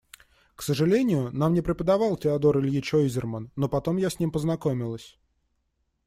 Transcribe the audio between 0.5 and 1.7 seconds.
К сожалению, нам не